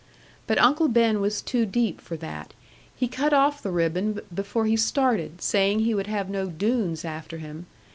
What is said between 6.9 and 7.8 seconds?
after him.